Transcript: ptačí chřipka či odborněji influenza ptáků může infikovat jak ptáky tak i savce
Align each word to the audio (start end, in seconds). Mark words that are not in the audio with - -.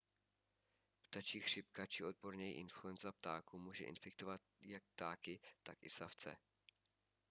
ptačí 1.09 1.39
chřipka 1.41 1.85
či 1.85 2.03
odborněji 2.03 2.53
influenza 2.53 3.11
ptáků 3.11 3.59
může 3.59 3.85
infikovat 3.85 4.41
jak 4.61 4.83
ptáky 4.85 5.39
tak 5.63 5.83
i 5.83 5.89
savce 5.89 6.37